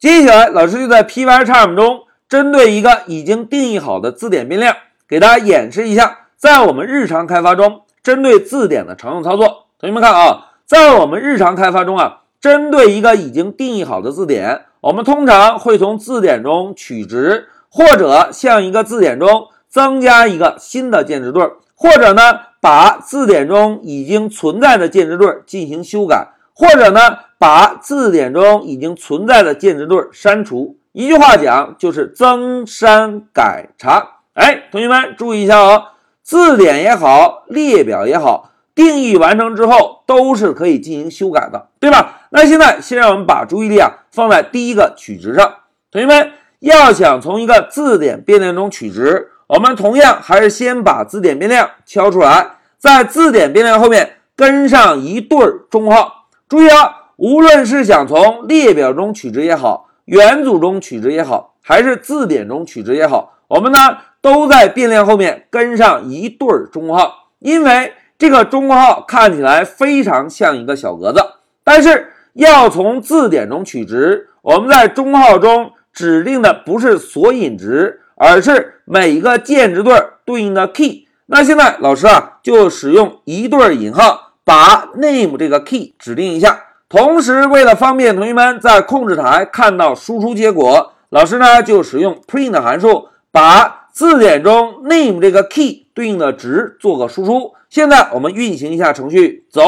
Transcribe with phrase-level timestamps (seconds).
[0.00, 4.74] 接下来，老师就在 Pycharm 中针对一个已经定义好的字典变量，
[5.06, 9.66] 给大家演示一下，在我们日常开发中针对字典的常用操作。
[9.78, 22.22] 同学们看啊，在我们日常开发中啊，针对一个已经定义好的字典，我们通常会从字典中取值，或者向一个字典中增加一个新的键值对，或者呢，
[22.62, 26.28] 把字典中已经存在的键值对进行修改，
[26.60, 27.00] 或者呢，
[27.38, 30.76] 把字典中已经存在的键值对删除。
[30.92, 34.18] 一句话讲，就是增删改查。
[34.34, 35.84] 哎，同学们注意一下哦，
[36.22, 38.50] 字典也好，列表也好。
[38.74, 42.20] 定义完成之后都是可以进行修改的，对吧？
[42.28, 45.54] 那现在先让我们把注意力啊放在第一个取值上。
[45.90, 56.19] 同学们要想从一个字典变量中取值，我们同样还是先把字典变量敲出来，在字典变量后面跟上一对儿中号。
[56.50, 63.78] 注意啊，无论是想从列表中取值也好，元组中取值也好，还是字典中取值也好，我们呢
[64.20, 67.94] 都在变量后面跟上一对中括号，因为。
[68.20, 71.24] 这个中括号看起来非常像一个小格子，
[71.64, 79.94] 但是要从字典中取值，我们在中括号中指定的不是索引值，而是每一个键值对
[80.26, 81.08] 对应的 key。
[81.28, 86.60] 那现在老师啊，就使用一对引号把 name 这个 key 指定一下。
[86.88, 97.52] 同时，为了方便同学们在控制台看到输出结果，老师呢就使用 print 函数把字典中 name 这个 key 对应的值做个输出。
[97.68, 99.62] 现在我们运行一下程序，走，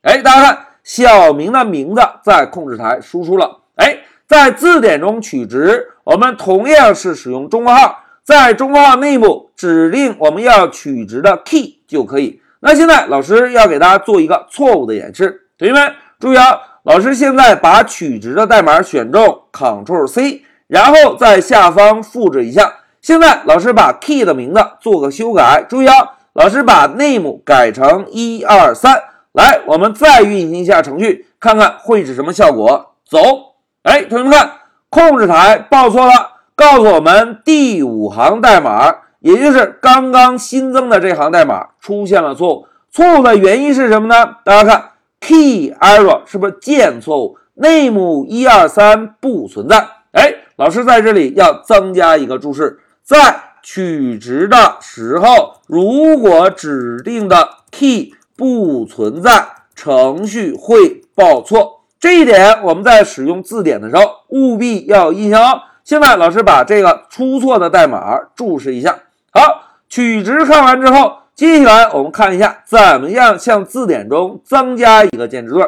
[0.00, 12.40] 哎，大家看，小明的名字在控制台输出了，哎，在字典中取值，我们同样是使用中括号，在中括号内部指定我们要取值的 key 就可以。
[12.64, 22.72] 那现在老师要给大家做一个错误的演示，同学们注意啊，老师现在把取值的代码选中，Ctrl C，然后在下方复制一下。
[23.00, 25.94] 现在老师把 key 的名字做个修改，注意啊。
[26.34, 29.02] 老师把 name 改成一二三，
[29.32, 32.94] 来，我们再运行一下程序，看看会是什么效果。
[33.04, 33.18] 走，
[33.82, 34.52] 哎，同学们看，
[34.88, 36.12] 控制台报错了，
[36.54, 42.66] 告诉我们第五行代码，也就是刚刚新增的这行代码出现了错误。
[42.90, 44.36] 错误的原因是什么呢？
[44.44, 44.90] 大家看
[45.20, 49.88] ，key error 是不是键错误？name 一二三不存在。
[50.10, 53.44] 哎，老师在这里要增加一个注释，在。
[53.64, 59.46] 取值的时候，如果指定的 key 不存在，
[59.76, 61.82] 程序会报错。
[62.00, 65.60] 这一点我们在使用字典的时候务必要有印象哦。
[65.84, 68.98] 现在老师把这个出错的代码注释一下。
[69.32, 75.62] 好，取值看完之后，接下来我们看一下怎么样向字典中增加一个键值对。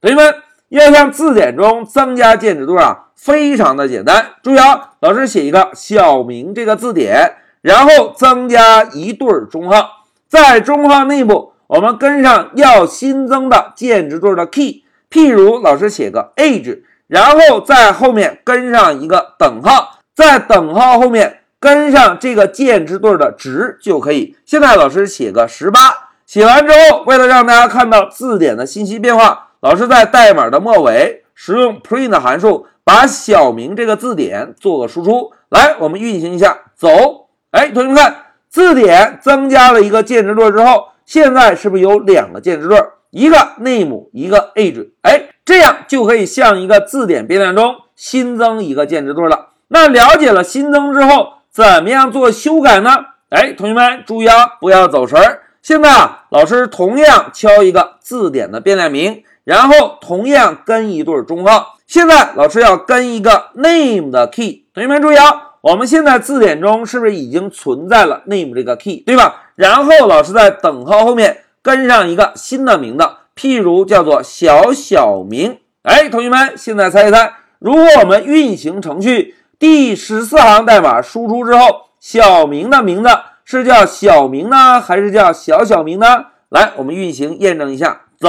[0.00, 0.34] 同学们
[0.70, 4.26] 要向字典中增加键值对啊，非常的简单。
[4.42, 7.36] 注意啊，老师写一个小明这个字典。
[7.62, 24.34] 然后增加一对中号，在中号内部，我们跟上要新增的键值对的 key，譬如老师写个 age，然后在后面跟上一个等号，在等号后面跟上这个键值对的值就可以。
[24.46, 25.78] 现在老师写个十八，
[26.26, 35.32] 写完之后，为了让大家看到字典的信息变化，老师在代码的末尾使用 print 函数，把小明这个字典做个输出。
[35.50, 37.28] 来，我们运行一下，走。
[37.50, 38.16] 哎，同学们看，
[38.48, 42.78] 字典增加了一个键值对之后，现在是不是有两个键值对？
[43.10, 44.90] 一个 name，一个 age。
[45.02, 49.48] 哎，这样就可以向一个字典变量中新增一个键值对了。
[49.66, 52.90] 那了解了新增之后，怎么样做修改呢？
[53.30, 55.42] 哎，同学们注意啊，不要走神儿。
[55.60, 61.76] 现在啊，老师同样敲一个字典的变量名，然后同样跟一对中号。
[61.86, 65.48] 现在老师要跟一个 name 的 key，同学们注意啊。
[65.62, 69.42] 我们现在字典中是不是已经存在了 name 这个 key，对吧？
[69.56, 73.04] 然后老师在等号后面跟上一个新的名字，
[73.36, 75.58] 譬如叫做小小明。
[75.82, 83.10] 哎，同学们，现在猜一猜，如果我们运行程序，第十四行代码输出之后，小明的名字
[83.44, 86.24] 是叫小明呢，还是叫小小明呢？
[86.48, 88.28] 来，我们运行验证一下，走。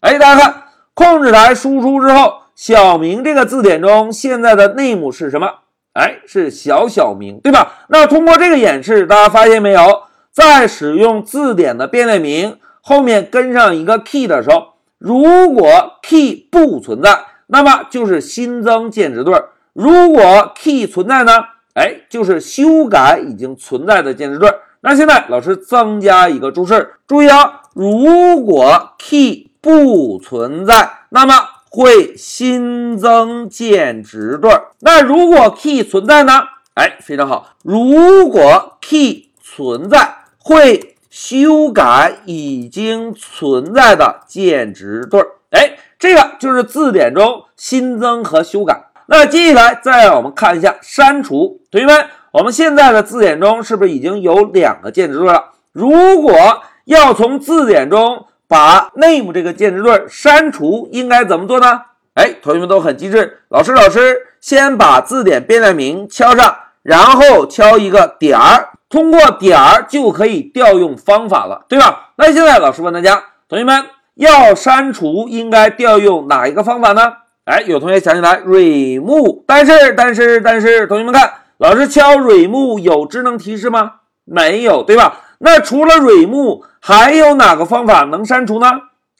[0.00, 5.48] 哎，大家看，控制台输出之后，小明这个字典中现在的 name 是什么？
[5.94, 7.86] 哎，是小小明，对吧？
[7.88, 19.32] 那通过这个演示，大家发现没有，在使用字典的变量名后面跟上一个 key 的时候，如果 key 不存在，那么就是新增键值对；
[19.72, 21.32] 如果 key 存在呢，
[21.74, 24.52] 哎，就是修改已经存在的键值对。
[24.80, 31.34] 那现在老师增加一个注释，注意啊，如果 key 不存在，那么
[31.68, 34.50] 会新增键值对。
[34.80, 36.32] 那如果 key 存在呢？
[36.74, 37.56] 哎，非常好。
[37.64, 45.20] 如果 key 存在，会修改已经存在的键值对。
[45.50, 48.87] 哎，这个就是字典中新增和修改。
[49.10, 51.62] 那接下来再让我们看一下删除。
[51.70, 55.46] 同学们，我们现在的字典中是不是已经有两个键值对了？
[55.72, 61.80] 如果要从字典中把 name 这个键值对删除，应该怎么做呢？
[62.14, 63.40] 哎，同学们都很机智。
[63.48, 72.10] 老师，老师先把字典变量名敲上，然后敲一个点儿，通过点儿就可以调用方法了，对吧？
[72.16, 77.14] 那现在老师问大家，同学们要删除应该调用哪一个方法呢？
[77.48, 83.92] 哎，有同学想起来 remove，但是但是但是，同学们看，老师敲 remove 有智能提示吗？
[84.26, 85.20] 没有，对吧？
[85.38, 88.66] 那除了 remove，还有哪个方法能删除呢？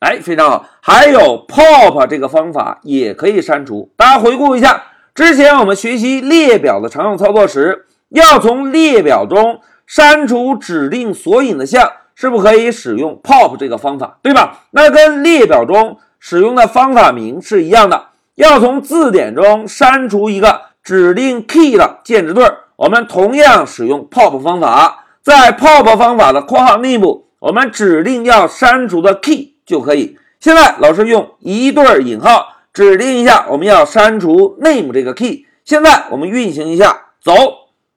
[0.00, 3.90] 哎，非常好，还有 pop 这个方法也可以删除。
[3.96, 4.82] 大家回顾一下，
[5.14, 14.18] 之前我们学习列表的常用操作时，要从列表中删除指定索引的项，是不可以使用 pop 这个方法？
[14.20, 14.64] 对吧？
[14.72, 18.07] 那跟列表中使用的方法名是一样的。
[18.38, 25.06] 要从字典中删除一个指定 key 的键值对，我们同样使用 pop 方法。
[25.20, 30.16] 在 pop 方法的括号内部，我们指定要删除的 key 就可以。
[30.38, 35.44] 现在老师用一对引号指定一下，我们要删除 name 这个 key。
[35.64, 37.32] 现在我们运行一下，走。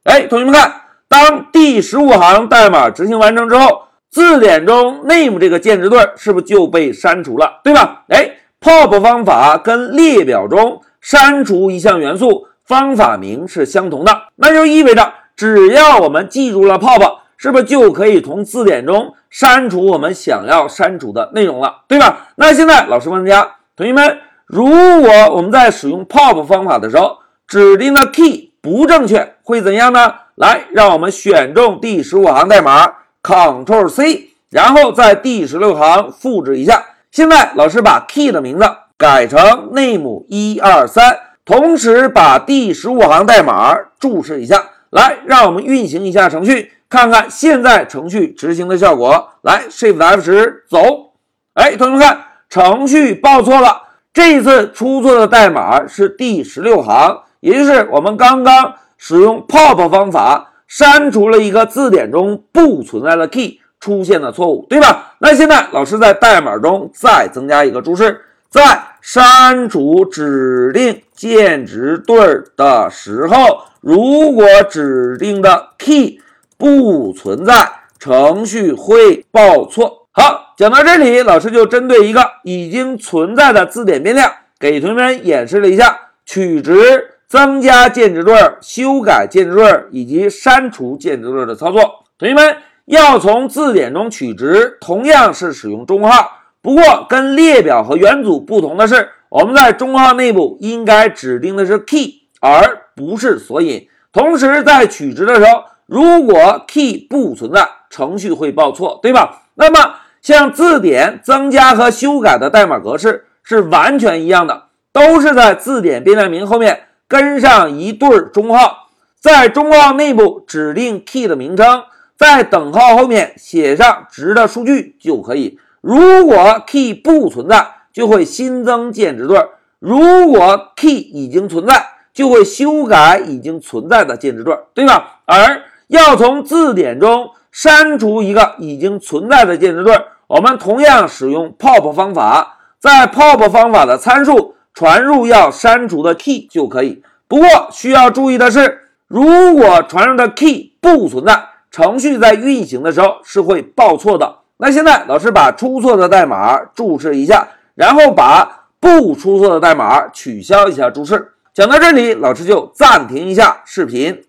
[0.05, 0.73] 哎，同学们看，
[1.07, 7.59] 当第十五行代码执行完成之后，字典中 name 这个键值对是不是就被删除了？
[7.63, 8.05] 对吧？
[8.09, 8.27] 哎
[8.61, 17.17] ，pop 方法跟列表中删除一项元素方法名是相同的，那就意味着只要我们记住了 pop。
[17.37, 22.27] 是不是就可以从字典中删除我们想要删除的内容了，对吧？
[22.35, 27.17] 那现在老师问大家，同学们，如果我们在使用 pop 方法的时候，
[27.47, 30.13] 指定的 key 不正确，会怎样呢？
[30.35, 32.93] 来，让我们选中第十五行代码
[33.23, 36.85] ，Ctrl C，然后在第十六行复制一下。
[37.11, 38.65] 现在老师把 key 的名字
[38.97, 39.37] 改成
[39.73, 44.69] name 一二三，同时把第十五行代码注释一下。
[44.91, 46.71] 来，让我们运行一下程序。
[46.87, 51.11] 看看现在程序执行的效果，来 Shift F 十走。
[51.53, 52.17] 哎，同学们看，
[52.49, 53.81] 程序报错了。
[54.13, 65.15] 这一次出错的代码是第十六行，也就是我们刚刚使用 pop 方法删除了一个字典中不存在的 key 出现的错误，对吧？
[65.19, 73.35] 那现在老师在代码中再增加一个注释，在删除指定键值对儿的时候，
[73.81, 76.21] 如果指定的 key
[76.57, 80.07] 不存在，程序会报错。
[80.11, 92.03] 好，讲到这里，老师就针对一个已经存在的字典变量，给同学们演示了一下取值、增加键值对儿、修改键值对儿以及删除键值对儿的操作。
[92.19, 103.87] 同学们要从字典中取值，同样是使用中号，不过跟列表和元组不同的是，我们在中号内部应该指定的是 key，而不是索引。
[104.11, 105.63] 同时，在取值的时候。
[105.87, 109.41] 如果 key 不存在，程序会报错，对吧？
[109.55, 118.87] 那么像字典增加和修改的代码格式是完全一样的，都是在字典变量名后面跟上一对中号，
[119.19, 121.83] 在中号内部指定 key 的名称，
[122.21, 125.57] 在等号后面写上值的数据就可以。
[125.81, 129.39] 如果 key 不存在，就会新增键值对；
[129.79, 135.21] 如果 key 已经存在，就会修改已经存在的键值对，对吧？
[135.25, 147.01] 而要从字典中删除一个已经存在的键值对，我们同样使用 pop 方法，在 pop 方法的参数传入要删除的 key 就可以。
[147.27, 154.39] 不过需要注意的是，如果传入的 key 不存在，程序在运行的时候是会报错的。
[154.57, 161.31] 那现在老师把出错的代码注释一下，然后把不出错的代码取消一下注释。
[161.53, 164.23] 讲到这里，老师就暂停一下视频。